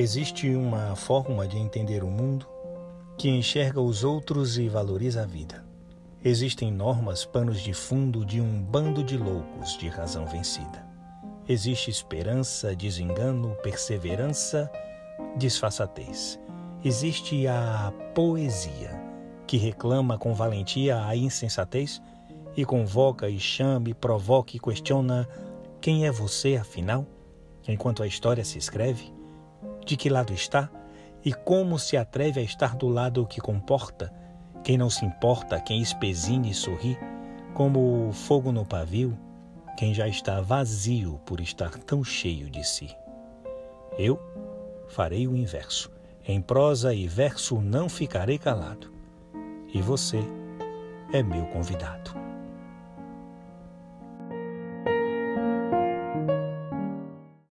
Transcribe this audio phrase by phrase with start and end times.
[0.00, 2.46] Existe uma forma de entender o mundo
[3.16, 5.64] que enxerga os outros e valoriza a vida.
[6.24, 10.86] Existem normas, panos de fundo de um bando de loucos de razão vencida.
[11.48, 14.70] Existe esperança, desengano, perseverança,
[15.36, 16.38] disfarçatez.
[16.84, 19.02] Existe a poesia,
[19.48, 22.00] que reclama com valentia a insensatez
[22.56, 25.28] e convoca e chama e provoca e questiona
[25.80, 27.04] quem é você, afinal?
[27.66, 29.18] Enquanto a história se escreve,
[29.88, 30.70] de que lado está
[31.24, 34.12] e como se atreve a estar do lado que comporta,
[34.62, 36.98] quem não se importa, quem espesine e sorri,
[37.54, 39.18] como o fogo no pavio,
[39.78, 42.94] quem já está vazio por estar tão cheio de si.
[43.98, 44.20] Eu
[44.88, 45.90] farei o inverso.
[46.26, 48.92] Em prosa e verso não ficarei calado.
[49.72, 50.22] E você
[51.12, 52.27] é meu convidado.